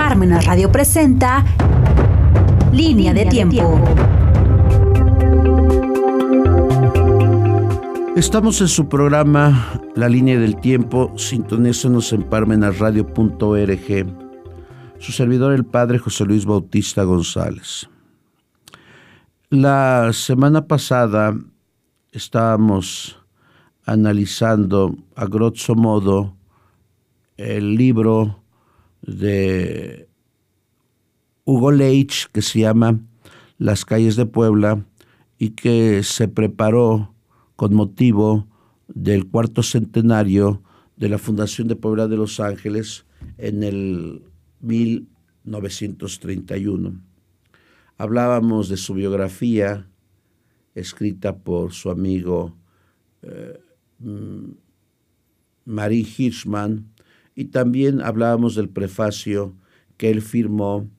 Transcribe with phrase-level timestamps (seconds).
[0.00, 1.44] Parmenas Radio presenta
[2.72, 3.78] Línea de Tiempo.
[8.16, 11.12] Estamos en su programa La Línea del Tiempo.
[11.18, 14.06] Sintonícenos en parmenasradio.org.
[14.98, 17.86] Su servidor, el padre José Luis Bautista González.
[19.50, 21.34] La semana pasada
[22.10, 23.22] estábamos
[23.84, 26.34] analizando a grosso modo
[27.36, 28.39] el libro
[29.02, 30.08] de
[31.44, 33.00] Hugo Leitch que se llama
[33.58, 34.84] Las calles de Puebla
[35.38, 37.14] y que se preparó
[37.56, 38.46] con motivo
[38.88, 40.62] del cuarto centenario
[40.96, 43.06] de la Fundación de Puebla de Los Ángeles
[43.38, 44.24] en el
[44.60, 47.00] 1931.
[47.96, 49.86] Hablábamos de su biografía
[50.74, 52.56] escrita por su amigo
[53.22, 53.60] eh,
[55.64, 56.89] Marie Hirschman
[57.40, 59.54] y también hablábamos del prefacio
[59.96, 60.90] que él firmó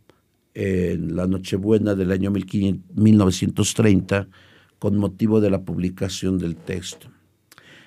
[0.56, 4.28] en la Nochebuena del año 1930
[4.80, 7.10] con motivo de la publicación del texto.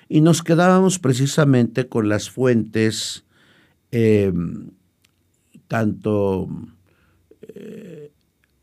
[0.07, 3.25] Y nos quedábamos precisamente con las fuentes,
[3.91, 4.69] em,
[5.67, 6.47] tanto
[7.41, 8.09] eh,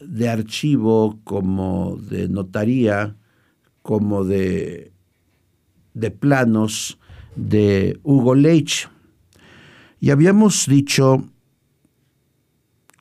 [0.01, 3.15] de archivo como de notaría,
[3.83, 4.91] como de,
[5.93, 6.99] de planos
[7.37, 8.89] de Hugo Leitch.
[10.03, 11.23] Y habíamos dicho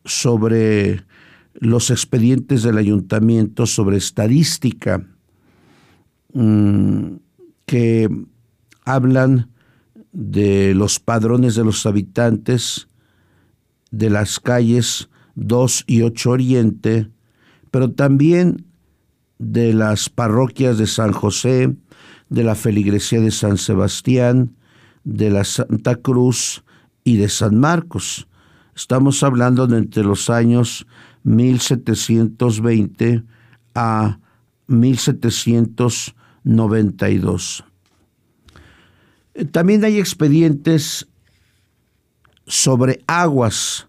[0.06, 1.04] sobre
[1.56, 5.04] los expedientes del ayuntamiento, sobre estadística,
[6.32, 7.14] mm,
[7.66, 8.08] que
[8.86, 9.50] hablan
[10.12, 12.88] de los padrones de los habitantes
[13.90, 17.10] de las calles 2 y 8 Oriente,
[17.72, 18.68] pero también
[19.40, 21.76] de las parroquias de San José,
[22.30, 24.56] de la feligresía de San Sebastián,
[25.04, 26.64] de la Santa Cruz
[27.04, 28.28] y de San Marcos.
[28.76, 30.86] Estamos hablando de entre los años
[31.24, 33.24] 1720
[33.76, 34.20] a
[34.68, 37.64] 1792.
[39.52, 41.08] También hay expedientes
[42.46, 43.88] sobre aguas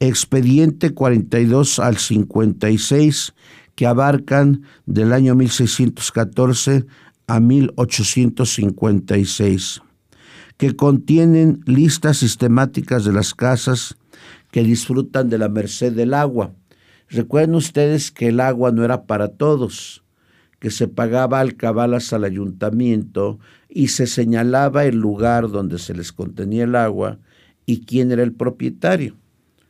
[0.00, 3.32] expediente 42 al 56,
[3.74, 6.86] que abarcan del año 1614
[7.26, 9.82] a 1856,
[10.56, 13.96] que contienen listas sistemáticas de las casas
[14.50, 16.52] que disfrutan de la merced del agua.
[17.08, 20.04] Recuerden ustedes que el agua no era para todos,
[20.60, 23.38] que se pagaba alcabalas al ayuntamiento
[23.68, 27.18] y se señalaba el lugar donde se les contenía el agua
[27.66, 29.16] y quién era el propietario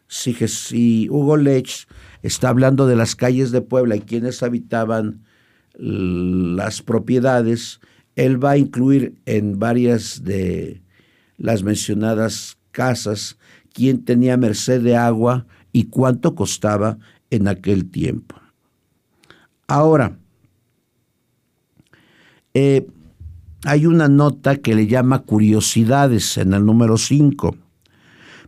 [0.08, 1.86] si, Hugo Lech
[2.22, 5.24] está hablando de las calles de Puebla y quienes habitaban
[5.76, 7.80] las propiedades,
[8.16, 10.82] él va a incluir en varias de
[11.36, 13.38] las mencionadas casas
[13.72, 16.98] quién tenía merced de agua y cuánto costaba
[17.30, 18.36] en aquel tiempo.
[19.66, 20.16] Ahora,
[22.52, 22.86] eh,
[23.64, 27.56] hay una nota que le llama curiosidades en el número 5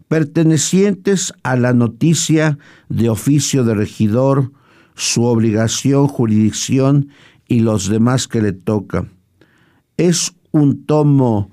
[0.09, 4.53] pertenecientes a la noticia de oficio de regidor,
[4.95, 7.09] su obligación, jurisdicción
[7.49, 9.07] y los demás que le toca.
[9.97, 11.51] Es un tomo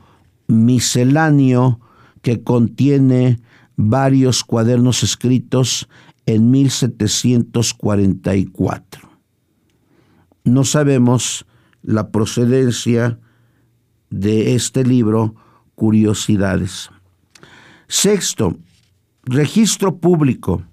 [0.48, 1.80] misceláneo
[2.22, 3.40] que contiene
[3.76, 5.88] varios cuadernos escritos
[6.26, 9.10] en 1744.
[10.46, 11.46] No sabemos
[11.82, 13.20] la procedencia
[14.10, 15.36] de este libro,
[15.76, 16.90] Curiosidades.
[17.88, 18.58] Sexto,
[19.24, 20.64] registro público.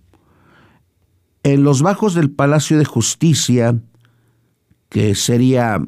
[1.43, 3.81] En los bajos del Palacio de Justicia,
[4.89, 5.81] que sería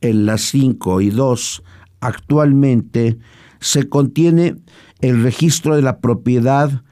[0.00, 1.62] en las 5 y 2
[2.00, 3.18] actualmente,
[3.60, 4.56] se contiene
[5.00, 6.82] el registro de la propiedad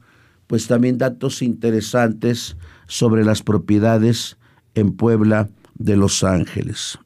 [0.48, 2.58] pues también datos interesantes
[2.88, 4.38] sobre las propiedades
[4.76, 7.00] en Puebla de Los Ángeles.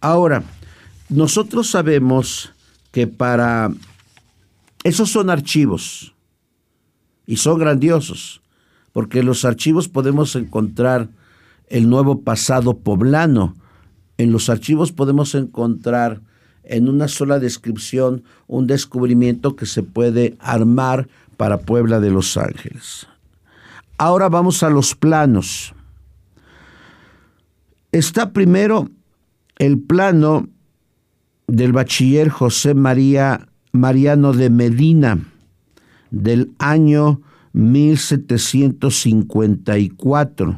[0.00, 0.44] Ahora,
[1.08, 2.52] nosotros sabemos
[2.92, 3.70] que para...
[4.82, 6.14] Esos son archivos
[7.26, 8.40] y son grandiosos,
[8.92, 11.08] porque en los archivos podemos encontrar
[11.68, 13.54] el nuevo pasado poblano,
[14.16, 16.22] en los archivos podemos encontrar
[16.64, 23.06] en una sola descripción un descubrimiento que se puede armar para Puebla de Los Ángeles.
[23.98, 25.74] Ahora vamos a los planos.
[27.92, 28.88] Está primero
[29.60, 30.48] el plano
[31.46, 35.18] del bachiller José María Mariano de Medina,
[36.10, 37.20] del año
[37.52, 40.56] 1754, el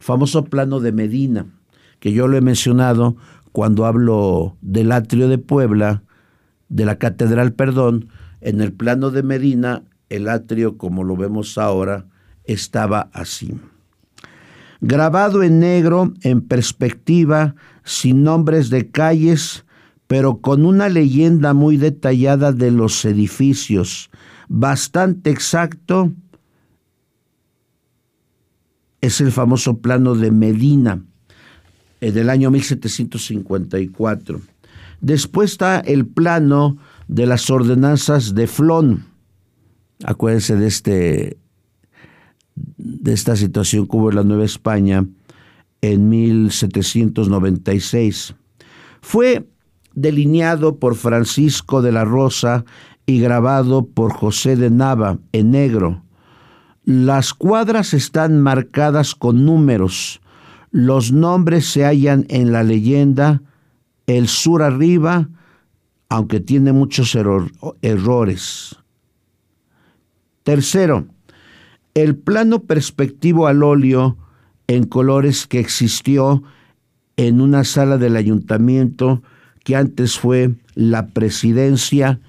[0.00, 1.46] famoso plano de Medina,
[1.98, 3.16] que yo lo he mencionado
[3.52, 6.02] cuando hablo del atrio de Puebla,
[6.68, 8.10] de la catedral, perdón,
[8.42, 12.04] en el plano de Medina, el atrio, como lo vemos ahora,
[12.44, 13.54] estaba así.
[14.84, 19.64] Grabado en negro, en perspectiva, sin nombres de calles,
[20.08, 24.10] pero con una leyenda muy detallada de los edificios,
[24.48, 26.12] bastante exacto,
[29.00, 31.04] es el famoso plano de Medina
[32.00, 34.40] eh, del año 1754.
[35.00, 36.76] Después está el plano
[37.06, 39.04] de las ordenanzas de Flon.
[40.02, 41.36] Acuérdense de, este,
[42.56, 45.06] de esta situación que hubo en la Nueva España
[45.80, 48.34] en 1796.
[49.00, 49.46] Fue
[49.94, 52.64] delineado por Francisco de la Rosa
[53.06, 56.02] y grabado por José de Nava en negro.
[56.84, 60.20] Las cuadras están marcadas con números.
[60.70, 63.42] Los nombres se hallan en la leyenda,
[64.06, 65.28] el sur arriba,
[66.08, 67.16] aunque tiene muchos
[67.82, 68.76] errores.
[70.42, 71.06] Tercero,
[71.94, 74.16] el plano perspectivo al óleo
[74.66, 76.42] en colores que existió
[77.16, 79.22] en una sala del ayuntamiento
[79.64, 82.20] que antes fue la presidencia,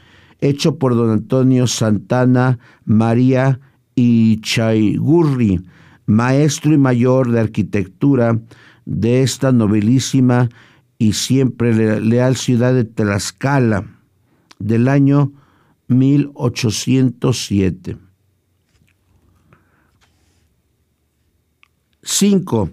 [0.41, 3.61] hecho por don Antonio Santana María
[3.95, 5.61] y Chaigurri,
[6.05, 8.41] maestro y mayor de arquitectura
[8.85, 10.49] de esta nobilísima
[10.97, 13.85] y siempre leal ciudad de Tlaxcala
[14.59, 15.31] del año
[15.87, 18.02] 1807.
[22.03, 22.69] 5.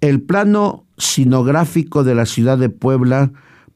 [0.00, 3.32] El plano sinográfico de la ciudad de Puebla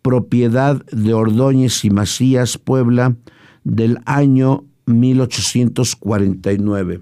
[0.06, 3.16] propiedad de Ordóñez y Macías, Puebla,
[3.64, 7.00] del año 1849.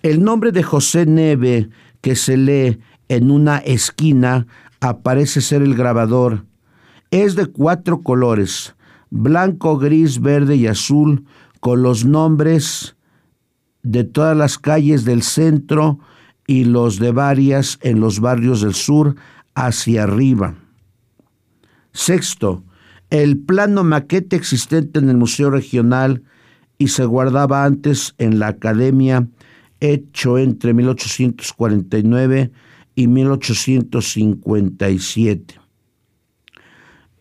[0.00, 1.68] El nombre de José Neve,
[2.00, 2.78] que se lee
[3.10, 4.46] en una esquina,
[4.80, 6.46] aparece ser el grabador.
[7.10, 8.74] Es de cuatro colores,
[9.10, 11.26] blanco, gris, verde y azul,
[11.60, 12.96] con los nombres
[13.82, 15.98] de todas las calles del centro
[16.50, 19.14] y los de varias en los barrios del sur
[19.54, 20.56] hacia arriba.
[21.92, 22.64] Sexto,
[23.08, 26.24] el plano maquete existente en el Museo Regional
[26.76, 29.28] y se guardaba antes en la Academia,
[29.78, 32.50] hecho entre 1849
[32.96, 35.54] y 1857.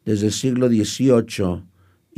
[0.07, 1.68] desde el siglo XVIII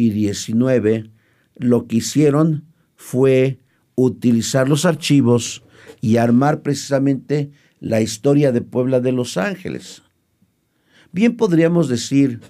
[0.00, 1.10] y XIX,
[1.56, 2.64] lo que hicieron
[2.96, 3.60] fue
[3.94, 5.62] utilizar los archivos
[6.00, 10.02] y armar precisamente la historia de Puebla de Los Ángeles.
[11.12, 12.40] Bien podríamos decir,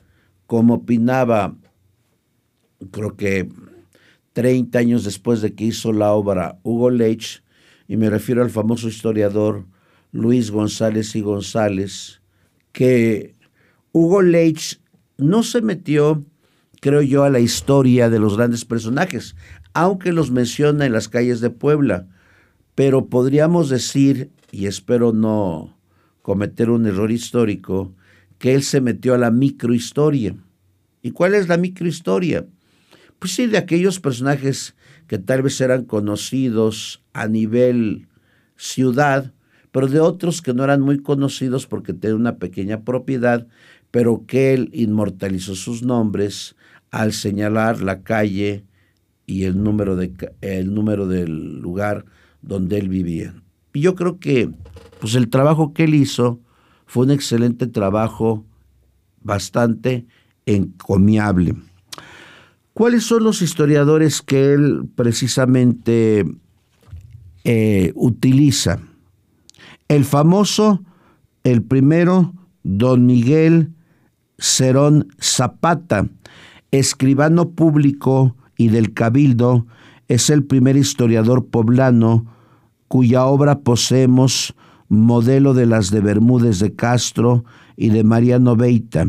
[0.46, 1.56] como opinaba,
[2.90, 3.48] creo que
[4.32, 7.42] 30 años después de que hizo la obra Hugo Leitch,
[7.88, 9.66] y me refiero al famoso historiador
[10.12, 12.20] Luis González y González,
[12.72, 13.34] que
[13.92, 14.80] Hugo Leitch
[15.16, 16.24] no se metió,
[16.80, 19.36] creo yo, a la historia de los grandes personajes,
[19.74, 22.08] aunque los menciona en las calles de Puebla,
[22.74, 25.76] pero podríamos decir y espero no
[26.22, 27.94] cometer un error histórico,
[28.38, 30.36] que él se metió a la microhistoria.
[31.02, 32.46] ¿Y cuál es la microhistoria?
[33.18, 34.74] Pues sí, de aquellos personajes
[35.06, 38.08] que tal vez eran conocidos a nivel
[38.56, 39.32] ciudad,
[39.72, 43.46] pero de otros que no eran muy conocidos porque tenían una pequeña propiedad,
[43.90, 46.56] pero que él inmortalizó sus nombres
[46.90, 48.64] al señalar la calle
[49.26, 52.04] y el número, de, el número del lugar
[52.42, 53.34] donde él vivía.
[53.72, 54.50] Y yo creo que
[55.00, 56.40] pues el trabajo que él hizo
[56.86, 58.44] fue un excelente trabajo,
[59.22, 60.06] bastante
[60.46, 61.54] encomiable.
[62.74, 66.24] ¿Cuáles son los historiadores que él precisamente
[67.44, 68.80] eh, utiliza?
[69.88, 70.82] El famoso,
[71.44, 73.72] el primero, don Miguel
[74.38, 76.08] Cerón Zapata,
[76.70, 79.66] escribano público y del Cabildo,
[80.08, 82.26] es el primer historiador poblano
[82.88, 84.54] cuya obra poseemos
[84.88, 87.44] modelo de las de Bermúdez de Castro
[87.76, 89.06] y de Mariano Beita.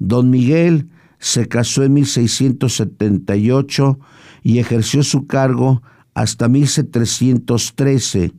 [0.00, 0.88] Don Miguel
[1.20, 3.98] se casó en 1678
[4.42, 5.82] y ejerció su cargo
[6.14, 8.32] hasta 1713,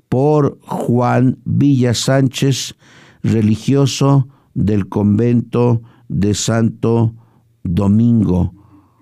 [0.08, 2.76] por Juan Villa Sánchez,
[3.22, 7.14] religioso del convento de Santo
[7.62, 8.54] Domingo,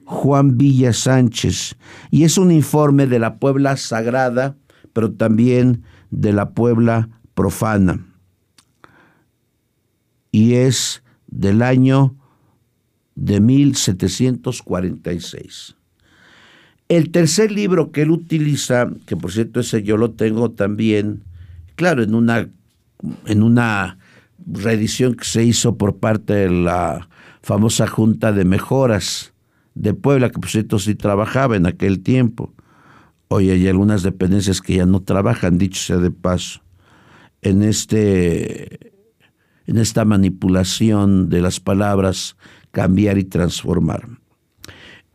[0.04, 1.76] Juan Villa Sánchez,
[2.10, 4.56] y es un informe de la Puebla sagrada,
[4.92, 8.06] pero también de la Puebla profana.
[10.30, 12.16] Y es del año
[13.14, 15.76] de 1746.
[16.92, 21.22] El tercer libro que él utiliza, que por cierto ese yo lo tengo también,
[21.74, 22.50] claro, en una,
[23.24, 23.96] en una
[24.46, 27.08] reedición que se hizo por parte de la
[27.40, 29.32] famosa Junta de Mejoras
[29.74, 32.52] de Puebla, que por cierto sí trabajaba en aquel tiempo.
[33.28, 36.60] Hoy hay algunas dependencias que ya no trabajan, dicho sea de paso,
[37.40, 38.92] en, este,
[39.66, 42.36] en esta manipulación de las palabras
[42.70, 44.21] cambiar y transformar.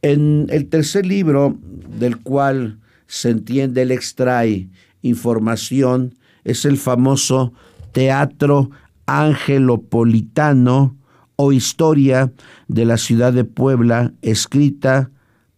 [0.01, 1.58] En el tercer libro,
[2.00, 4.70] del cual se entiende, el extrae
[5.01, 7.54] información, es el famoso
[7.92, 8.70] Teatro
[9.06, 10.96] Angelopolitano
[11.36, 12.32] o Historia
[12.68, 15.10] de la ciudad de Puebla, escrita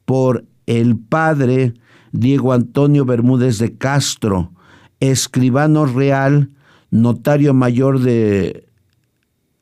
[0.06, 1.74] por el padre
[2.12, 4.52] Diego Antonio Bermúdez de Castro,
[5.00, 6.50] escribano real,
[6.92, 8.66] notario mayor de,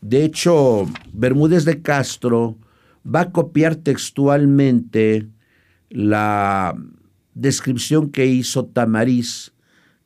[0.02, 2.58] de hecho, Bermúdez de Castro
[3.06, 5.28] va a copiar textualmente
[5.92, 6.76] la
[7.36, 9.54] descripción que hizo Tamariz,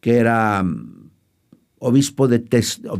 [0.02, 1.10] que era mm,
[1.80, 2.40] obispo de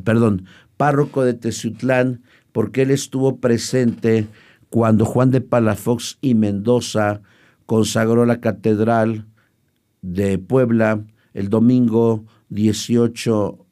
[0.06, 0.46] perdón,
[0.78, 2.22] párroco de Teciutlán,
[2.54, 4.26] porque él estuvo presente
[4.70, 7.20] cuando Juan de Palafox y Mendoza
[7.66, 9.28] consagró la catedral
[10.04, 13.66] de Puebla el domingo 18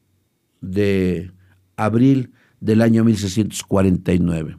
[0.61, 1.31] de
[1.75, 4.57] abril del año 1649.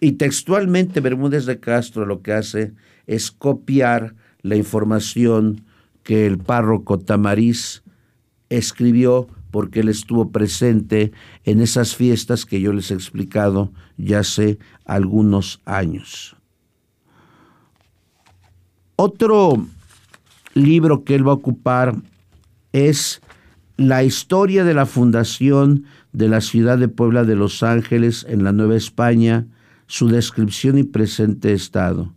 [0.00, 2.74] Y textualmente Bermúdez de Castro lo que hace
[3.06, 5.64] es copiar la información
[6.02, 7.82] que el párroco Tamariz
[8.50, 11.12] escribió porque él estuvo presente
[11.44, 16.36] en esas fiestas que yo les he explicado ya hace algunos años.
[18.96, 19.66] Otro
[20.56, 21.94] libro que él va a ocupar
[22.72, 23.22] es
[23.76, 28.50] la historia de la fundación de la ciudad de Puebla de Los Ángeles en la
[28.52, 29.46] Nueva España
[29.86, 32.14] su descripción y presente estado,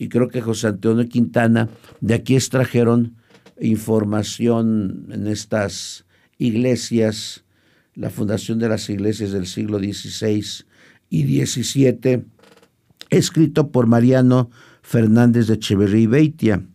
[0.00, 1.68] y creo que José Antonio Quintana,
[2.00, 3.16] de aquí extrajeron
[3.60, 6.06] información en estas
[6.38, 7.44] iglesias,
[7.94, 10.64] la fundación de las iglesias del siglo XVI
[11.10, 12.24] y XVII,
[13.10, 16.66] escrito por Mariano Fernández de Echeverría y Beitia.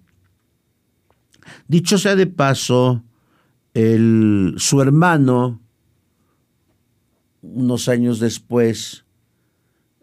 [1.68, 3.04] Dicho sea de paso,
[3.74, 5.60] su hermano,
[7.42, 9.04] unos años después,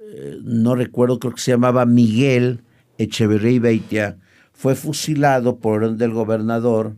[0.00, 2.64] eh, no recuerdo, creo que se llamaba Miguel
[2.98, 4.18] Echeverría y Beitia,
[4.52, 6.96] fue fusilado por orden del gobernador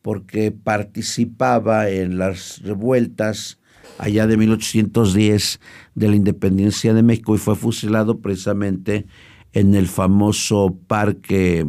[0.00, 3.58] porque participaba en las revueltas
[3.98, 5.60] allá de 1810
[5.94, 9.06] de la independencia de México y fue fusilado precisamente
[9.52, 11.66] en el famoso Parque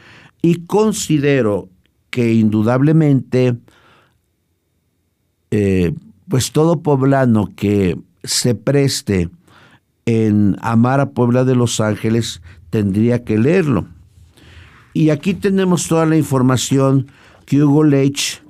[0.42, 1.70] y considero
[2.10, 3.56] que indudablemente
[5.50, 5.94] eh,
[6.28, 9.30] pues todo poblano que se preste
[10.04, 13.86] en amar a Puebla de Los Ángeles tendría que leerlo.
[14.92, 17.06] Y aquí tenemos toda la información
[17.46, 18.42] que Hugo Leitch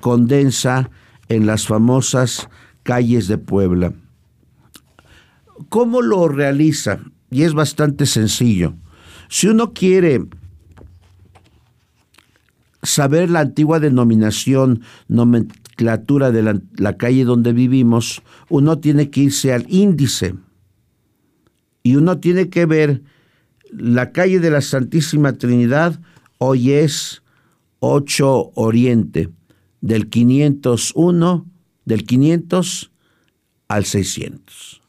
[0.00, 0.90] condensa
[1.30, 2.50] en las famosas
[2.88, 3.92] calles de Puebla.
[5.68, 7.00] ¿Cómo lo realiza?
[7.30, 8.74] y es bastante sencillo.
[9.28, 10.24] Si uno quiere
[12.82, 19.66] saber la antigua denominación, nomenclatura de la, calle donde vivimos, uno tiene que irse al
[19.68, 20.34] índice
[21.82, 23.02] y uno tiene que ver
[23.70, 26.00] la calle de la Santísima Trinidad,
[26.38, 27.22] hoy es
[27.80, 29.28] 8 Oriente,
[29.82, 31.46] del 501,
[31.88, 32.90] del 500
[33.66, 34.82] al 600.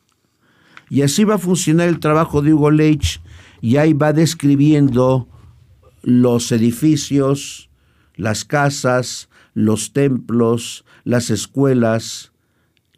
[0.89, 3.21] Y así va a funcionar el trabajo de Hugo Leitch
[3.61, 5.29] y ahí va describiendo
[6.01, 7.69] los edificios,
[8.15, 12.33] las casas, los templos, las escuelas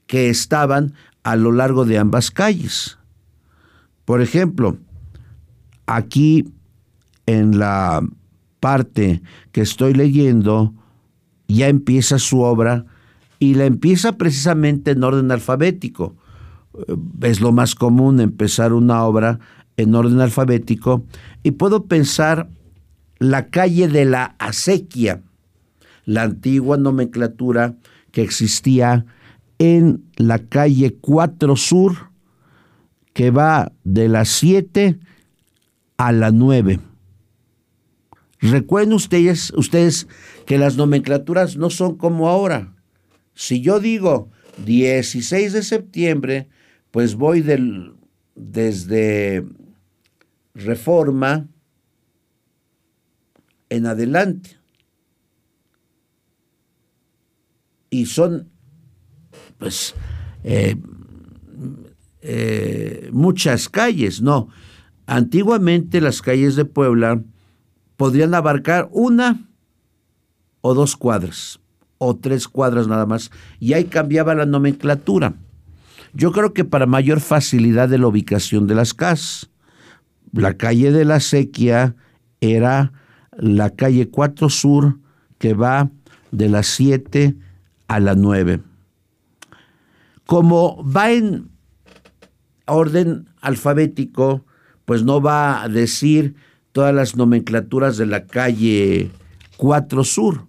[0.08, 2.98] que estaban a lo largo de ambas calles.
[4.06, 4.80] Por ejemplo,
[5.86, 6.52] aquí
[7.28, 8.02] en la
[8.60, 10.74] parte que estoy leyendo,
[11.48, 12.86] ya empieza su obra
[13.41, 16.15] y la empieza precisamente en orden alfabético
[17.23, 19.39] es lo más común empezar una obra
[19.77, 21.04] en orden alfabético
[21.41, 22.51] y puedo pensar
[23.17, 25.23] la calle de la acequia,
[26.06, 27.77] la antigua nomenclatura
[28.12, 29.08] que existía
[29.58, 32.12] en la calle 4 Sur,
[33.13, 34.99] que va de la 7
[35.97, 36.80] a la 9.
[38.39, 40.08] Recuerden ustedes, ustedes
[40.45, 42.75] que las nomenclaturas no son como ahora.
[43.41, 44.30] Si yo digo
[44.63, 46.47] 16 de septiembre,
[46.91, 47.41] pues voy
[48.36, 49.43] desde
[50.54, 51.49] Reforma
[53.69, 54.60] en adelante.
[57.89, 58.51] Y son,
[59.58, 59.95] pues,
[60.43, 60.75] eh,
[62.21, 64.49] eh, muchas calles, no.
[65.08, 67.23] Antiguamente las calles de Puebla
[67.97, 69.49] podrían abarcar una
[70.62, 71.61] o dos cuadras,
[72.04, 75.36] o tres cuadras nada más, y ahí cambiaba la nomenclatura.
[76.14, 79.52] Yo creo que para mayor facilidad de la ubicación de las casas,
[80.34, 81.96] la calle de la sequía
[82.40, 82.92] era
[83.38, 84.98] la calle 4 Sur,
[85.38, 85.92] que va
[86.32, 87.36] de las 7
[87.88, 88.62] a la 9.
[90.26, 91.52] Como va en
[92.66, 94.44] orden alfabético,
[94.86, 96.34] pues no va a decir
[96.72, 99.12] todas las nomenclaturas de la calle
[99.58, 100.48] 4 Sur,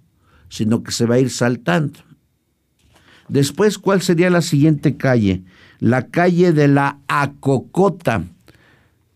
[0.53, 2.01] sino que se va a ir saltando.
[3.27, 5.45] Después, ¿cuál sería la siguiente calle?
[5.81, 8.25] La calle de la Acocota.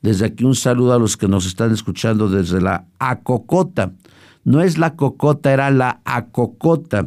[0.00, 3.92] Desde aquí un saludo a los que nos están escuchando desde la Acocota.
[4.44, 7.06] No es la Cocota, era la Acocota,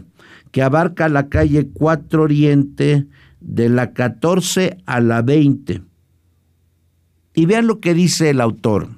[0.51, 3.07] que abarca la calle 4 Oriente
[3.39, 5.81] de la 14 a la 20.
[7.33, 8.89] Y vean lo que dice el autor.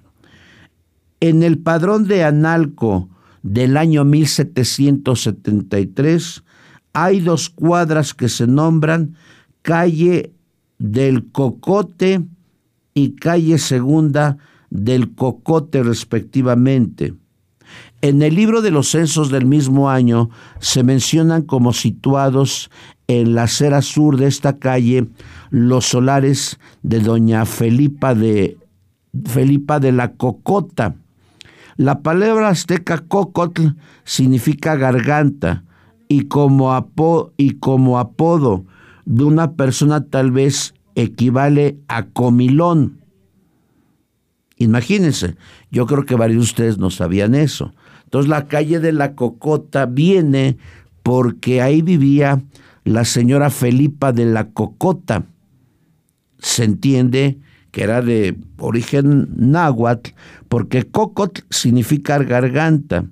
[1.22, 3.08] En el padrón de Analco
[3.44, 6.44] del año 1773
[6.94, 9.16] hay dos cuadras que se nombran
[9.62, 10.34] calle
[10.78, 12.24] del Cocote
[12.94, 14.38] y calle Segunda
[14.70, 17.14] del Cocote respectivamente.
[18.02, 22.70] En el libro de los censos del mismo año se mencionan como situados
[23.08, 25.08] en la acera sur de esta calle
[25.52, 28.58] los solares de doña Felipa de
[29.26, 30.96] Felipa de la Cocota.
[31.78, 35.64] La palabra azteca cocotl significa garganta
[36.08, 37.34] y como, apodo
[39.06, 43.00] de una persona tal vez equivale a comilón.
[44.58, 45.38] Imagínense,
[45.72, 47.74] yo creo que varios de ustedes no sabían eso.
[48.04, 50.58] Entonces la calle de la Cocota viene
[51.02, 52.44] porque ahí vivía
[52.84, 55.26] la señora Felipa de la Cocota.
[56.40, 57.40] Se entiende
[57.72, 60.12] que era de origen náhuatl,
[60.50, 63.06] porque cocot significa garganta.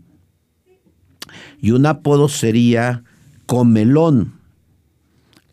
[1.62, 3.04] Y un apodo sería
[3.46, 4.34] comelón.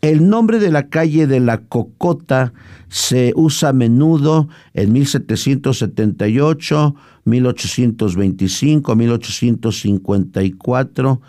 [0.03, 2.53] El nombre de la calle de la Cocota
[2.89, 11.21] se usa a menudo en 1778, 1825, 1854,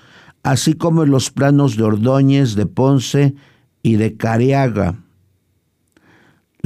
[0.43, 3.33] así como en los planos de Ordóñez, de Ponce
[3.81, 4.99] y de Careaga.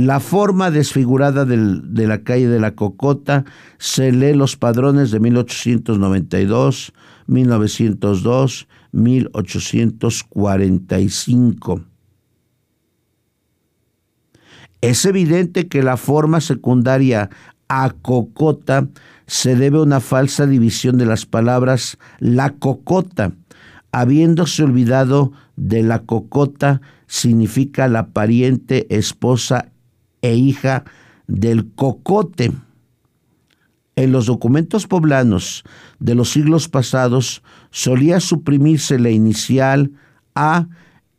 [0.02, 3.46] La forma desfigurada de la calle de la Cocota
[3.78, 6.92] se lee los padrones de 1892,
[7.28, 11.82] 1902, 1845.
[14.82, 17.30] Es evidente que la forma secundaria
[17.68, 18.88] a cocota
[19.28, 23.34] se debe a una falsa división de las palabras la cocota,
[23.92, 29.71] habiéndose olvidado de la cocota significa la pariente, esposa
[30.22, 30.84] e hija
[31.28, 32.52] del cocote.
[33.96, 35.64] En los documentos poblanos
[36.00, 39.92] de los siglos pasados solía suprimirse la inicial
[40.34, 40.68] A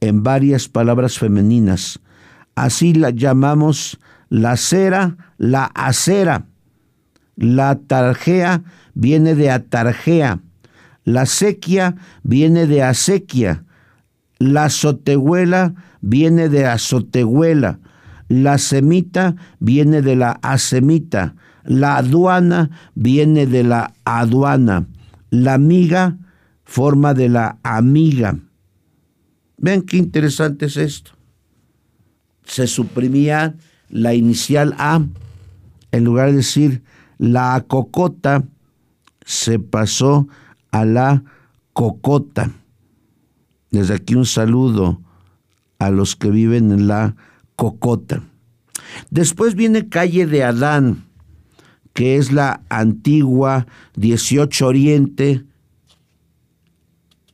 [0.00, 2.00] en varias palabras femeninas,
[2.54, 6.46] Así la llamamos la cera, la acera.
[7.36, 8.62] La tarjea
[8.94, 10.40] viene de atarjea.
[11.04, 13.64] La sequia viene de acequia.
[14.38, 17.78] La sotehuela viene de azotehuela.
[18.40, 21.34] La semita viene de la asemita.
[21.64, 24.86] La aduana viene de la aduana.
[25.30, 26.16] La amiga
[26.64, 28.38] forma de la amiga.
[29.58, 31.12] Ven qué interesante es esto
[32.44, 33.56] se suprimía
[33.88, 35.02] la inicial A,
[35.90, 36.82] en lugar de decir
[37.18, 38.44] la cocota,
[39.24, 40.28] se pasó
[40.70, 41.24] a la
[41.72, 42.50] cocota.
[43.70, 45.00] Desde aquí un saludo
[45.78, 47.16] a los que viven en la
[47.62, 48.24] cocota.
[49.10, 51.04] Después viene calle de Adán,
[51.92, 55.44] que es la antigua 18 Oriente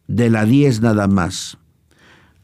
[0.07, 1.57] de la 10 nada más.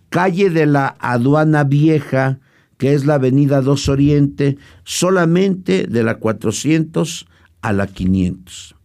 [0.08, 2.38] Calle de la Aduana Vieja,
[2.78, 7.26] que es la avenida 2 Oriente, solamente de la 400
[7.60, 8.76] a la 500.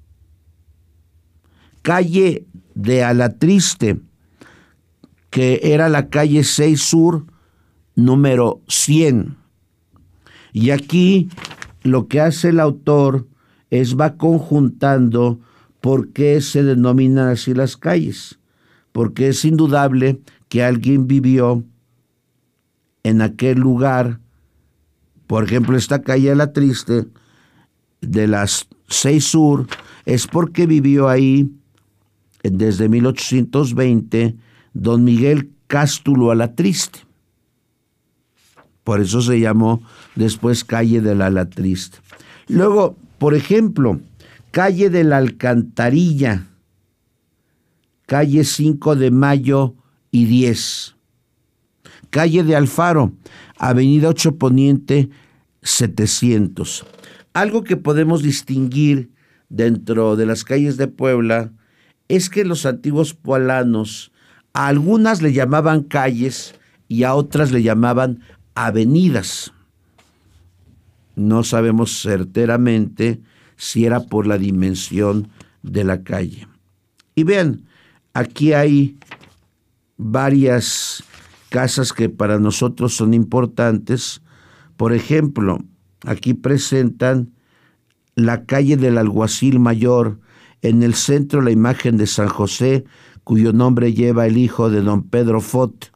[1.84, 4.02] Calle de Alatriste,
[5.30, 7.26] que era la calle 6 Sur,
[8.06, 9.36] número 100.
[10.54, 11.30] Y aquí
[11.84, 13.28] lo que hace el autor
[13.70, 15.40] es va conjuntando
[15.82, 18.40] por qué se denominan así las calles,
[18.92, 21.64] porque es indudable que alguien vivió
[23.04, 24.20] en aquel lugar,
[25.28, 27.08] por ejemplo, esta calle La Triste,
[28.02, 29.68] de las seis sur,
[30.06, 31.52] es porque vivió ahí
[32.44, 34.36] desde 1820
[34.74, 37.09] don Miguel Cástulo a la Triste.
[38.90, 39.84] Por eso se llamó
[40.16, 42.00] después calle de la La Triste.
[42.48, 44.00] Luego, por ejemplo,
[44.50, 46.48] calle de la Alcantarilla,
[48.08, 49.76] calle 5 de Mayo
[50.10, 50.96] y 10.
[52.10, 53.14] Calle de Alfaro,
[53.60, 55.12] Avenida 8 Poniente
[55.62, 56.84] 700.
[57.34, 59.12] Algo que podemos distinguir
[59.50, 61.52] dentro de las calles de Puebla
[62.08, 64.12] es que los antiguos poblanos
[64.54, 66.56] a algunas le llamaban calles
[66.88, 68.22] y a otras le llamaban
[68.56, 69.54] avenidas.
[71.16, 73.22] No sabemos certeramente
[73.58, 75.30] si era por la dimensión
[75.64, 76.48] de la calle.
[77.16, 77.66] Y vean,
[78.14, 78.98] aquí hay
[79.98, 81.04] varias
[81.50, 84.22] casas que para nosotros son importantes.
[84.78, 85.60] Por ejemplo,
[86.06, 87.34] aquí presentan
[88.16, 90.20] la calle del Alguacil Mayor,
[90.62, 92.86] en el centro la imagen de San José,
[93.24, 95.92] cuyo nombre lleva el hijo de don Pedro Fot.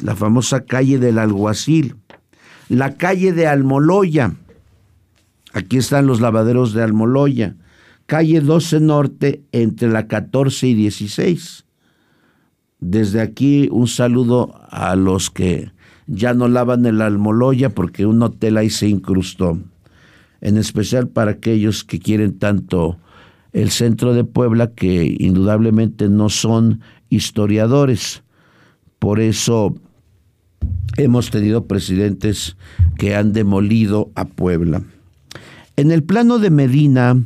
[0.00, 1.96] La famosa calle del Alguacil.
[2.68, 4.34] La calle de Almoloya.
[5.52, 7.56] Aquí están los lavaderos de Almoloya.
[8.06, 11.64] Calle 12 Norte entre la 14 y 16.
[12.78, 15.72] Desde aquí un saludo a los que
[16.06, 19.58] ya no lavan el Almoloya porque un hotel ahí se incrustó.
[20.40, 22.98] En especial para aquellos que quieren tanto
[23.52, 28.22] el centro de Puebla que indudablemente no son historiadores.
[28.98, 29.74] Por eso
[30.96, 32.56] hemos tenido presidentes
[32.98, 34.82] que han demolido a Puebla.
[35.76, 37.22] En el plano de Medina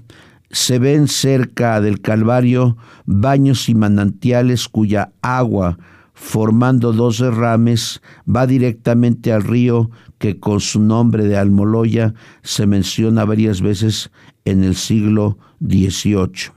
[0.50, 2.76] se ven cerca del Calvario
[3.07, 5.79] baños y manantiales cuya agua
[6.20, 13.24] formando dos derrames, va directamente al río que con su nombre de Almoloya se menciona
[13.24, 14.11] varias veces
[14.44, 16.53] en el siglo XVIII.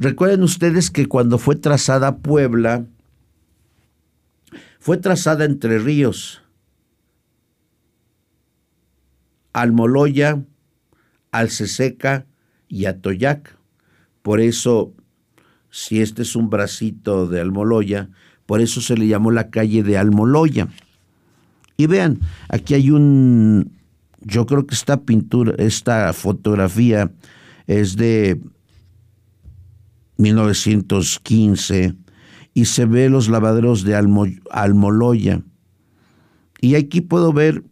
[0.00, 2.84] Recuerden ustedes que cuando fue trazada Puebla,
[4.82, 6.42] fue trazada entre ríos,
[9.52, 10.42] Almoloya,
[11.30, 12.26] Alceseca
[12.66, 13.56] y Atoyac.
[14.22, 14.92] Por eso,
[15.70, 18.08] si este es un bracito de Almoloya,
[18.44, 20.66] por eso se le llamó la calle de Almoloya.
[21.76, 22.18] Y vean,
[22.48, 23.70] aquí hay un,
[24.20, 27.08] yo creo que esta pintura, esta fotografía
[27.68, 28.40] es de
[30.16, 32.01] 1915
[32.54, 35.42] y se ve los lavaderos de Almoloya.
[36.60, 37.62] Y aquí puedo ver,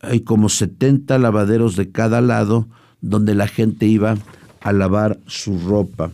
[0.00, 2.68] hay como 70 lavaderos de cada lado
[3.00, 4.16] donde la gente iba
[4.60, 6.12] a lavar su ropa.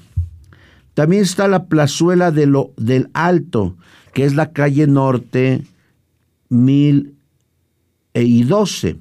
[0.94, 3.76] También está la plazuela de lo, del Alto,
[4.12, 5.64] que es la calle norte
[6.48, 8.96] 1012.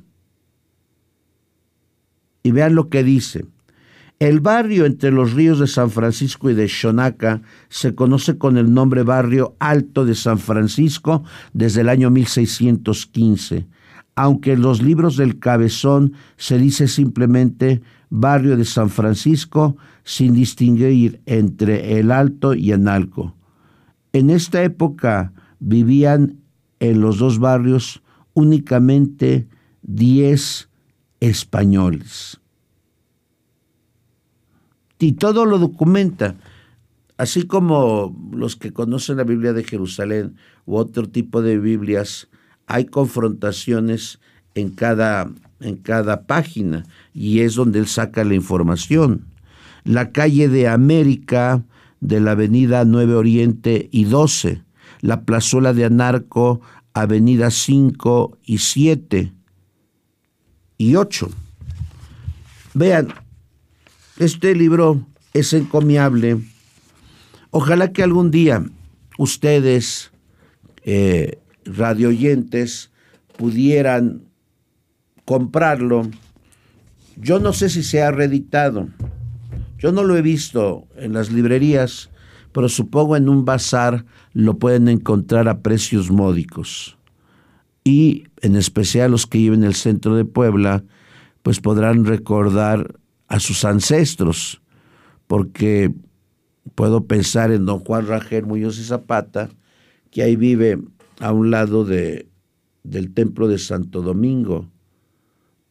[2.44, 3.46] Y vean lo que dice.
[4.20, 8.74] El barrio entre los ríos de San Francisco y de Xonaca se conoce con el
[8.74, 13.66] nombre Barrio Alto de San Francisco desde el año 1615,
[14.16, 21.22] aunque en los libros del Cabezón se dice simplemente barrio de San Francisco, sin distinguir
[21.26, 23.38] entre el Alto y Analco.
[24.12, 26.42] En esta época vivían
[26.82, 28.02] en los dos barrios
[28.34, 29.48] únicamente
[29.84, 30.68] 10
[31.22, 32.39] españoles.
[35.00, 36.36] Y todo lo documenta,
[37.18, 40.36] así como los que conocen la Biblia de Jerusalén
[40.66, 42.28] u otro tipo de Biblias,
[42.68, 44.20] hay confrontaciones
[44.56, 49.26] en cada en cada página y es donde él saca la información.
[49.84, 51.64] La calle de América
[52.00, 54.64] de la avenida 9 Oriente y 12,
[55.02, 56.62] la plazuela de Anarco,
[56.94, 59.34] avenida 5 y 7
[60.78, 61.30] y 8.
[62.74, 63.10] Vean,
[64.20, 66.40] este libro es encomiable.
[67.52, 68.64] Ojalá que algún día
[69.18, 70.12] ustedes,
[70.84, 72.92] eh, radioyentes,
[73.38, 74.24] pudieran
[75.26, 76.10] comprarlo.
[77.16, 78.90] Yo no sé si se ha reeditado.
[79.78, 82.10] Yo no lo he visto en las librerías,
[82.52, 86.98] pero supongo en un bazar lo pueden encontrar a precios módicos.
[87.86, 90.84] Y en especial los que viven en el centro de Puebla,
[91.42, 92.99] pues podrán recordar
[93.30, 94.62] a sus ancestros,
[95.28, 95.94] porque
[96.76, 99.50] puedo pensar en don Juan Rangel Muñoz y Zapata,
[100.12, 100.80] que ahí vive
[101.20, 102.28] a un lado de,
[102.84, 104.68] del templo de Santo Domingo,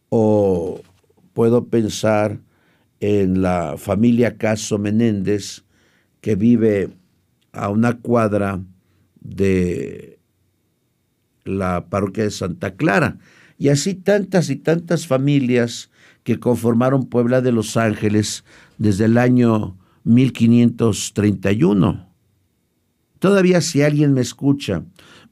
[0.08, 0.80] o
[1.34, 2.40] puedo pensar
[3.00, 5.64] en la familia Caso Menéndez,
[6.20, 6.90] que vive
[7.52, 8.60] a una cuadra
[9.20, 10.18] de
[11.44, 13.18] la parroquia de Santa Clara.
[13.58, 15.90] Y así tantas y tantas familias
[16.28, 18.44] que conformaron Puebla de Los Ángeles
[18.76, 22.06] desde el año 1531.
[23.18, 24.84] Todavía si alguien me escucha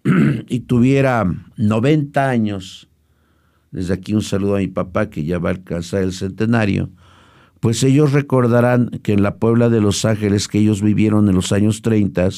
[0.48, 2.88] y tuviera 90 años,
[3.70, 6.88] desde aquí un saludo a mi papá que ya va a alcanzar el centenario,
[7.61, 11.52] pues ellos recordarán que en la Puebla de Los Ángeles que ellos vivieron en los
[11.52, 12.30] años 30,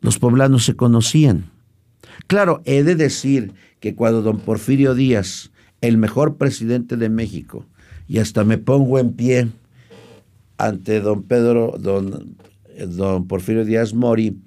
[0.00, 1.50] los poblanos se conocían.
[2.28, 7.64] Claro, he de decir que cuando don Porfirio Díaz, el mejor presidente de México,
[8.08, 9.48] y hasta me pongo en pie
[10.56, 12.36] ante don Pedro, don,
[12.88, 14.38] don Porfirio Díaz Mori,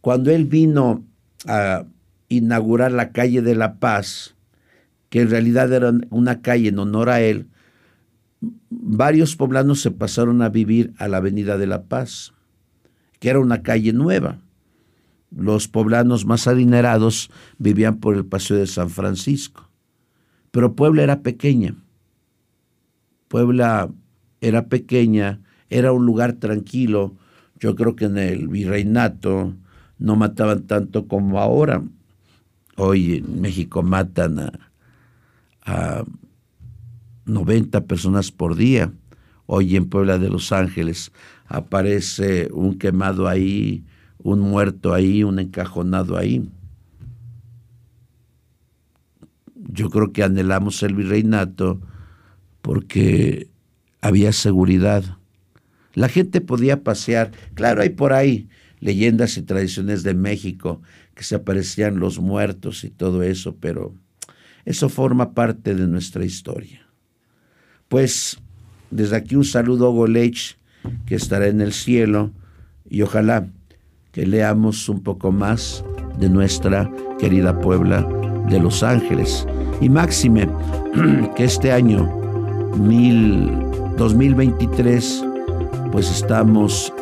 [0.00, 1.04] cuando él vino
[1.46, 1.84] a
[2.28, 4.34] inaugurar la calle de la Paz,
[5.10, 7.48] que en realidad era una calle en honor a él,
[8.70, 12.32] varios poblanos se pasaron a vivir a la Avenida de la Paz,
[13.18, 14.38] que era una calle nueva.
[15.36, 19.67] Los poblanos más adinerados vivían por el Paseo de San Francisco.
[20.50, 21.74] Pero Puebla era pequeña.
[23.28, 23.90] Puebla
[24.40, 27.14] era pequeña, era un lugar tranquilo.
[27.58, 29.54] Yo creo que en el virreinato
[29.98, 31.82] no mataban tanto como ahora.
[32.76, 34.52] Hoy en México matan a,
[35.64, 36.04] a
[37.26, 38.92] 90 personas por día.
[39.46, 41.12] Hoy en Puebla de Los Ángeles
[41.46, 43.84] aparece un quemado ahí,
[44.18, 46.48] un muerto ahí, un encajonado ahí.
[49.68, 51.80] Yo creo que anhelamos el virreinato
[52.62, 53.48] porque
[54.00, 55.04] había seguridad.
[55.94, 57.30] La gente podía pasear.
[57.54, 58.48] Claro, hay por ahí
[58.80, 60.80] leyendas y tradiciones de México
[61.14, 63.94] que se aparecían los muertos y todo eso, pero
[64.64, 66.86] eso forma parte de nuestra historia.
[67.88, 68.38] Pues
[68.90, 70.56] desde aquí un saludo a Golech,
[71.06, 72.32] que estará en el cielo,
[72.88, 73.48] y ojalá
[74.12, 75.84] que leamos un poco más
[76.18, 78.17] de nuestra querida Puebla
[78.48, 79.46] de Los Ángeles.
[79.80, 80.48] Y máxime,
[81.36, 82.08] que este año
[83.96, 85.24] 2023,
[85.92, 86.92] pues estamos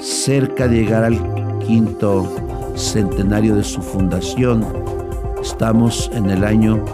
[0.00, 1.18] cerca de llegar al
[1.66, 2.28] quinto
[2.74, 4.64] centenario de su fundación.
[5.42, 6.84] Estamos en el año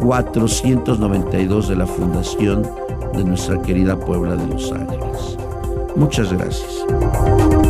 [0.00, 2.62] 492 de la fundación
[3.14, 5.38] de nuestra querida Puebla de Los Ángeles.
[5.96, 7.63] Muchas gracias.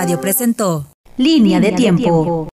[0.00, 0.86] Radio presentó
[1.18, 2.46] Línea, de, tiempo.